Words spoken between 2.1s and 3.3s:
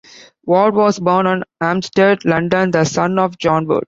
London, the son